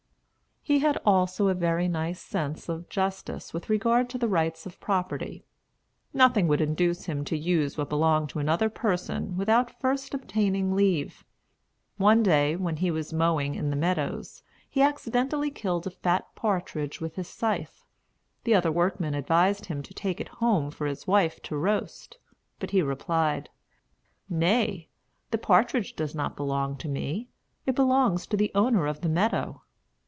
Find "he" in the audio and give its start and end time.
0.63-0.77, 12.77-12.91, 14.69-14.83, 22.69-22.83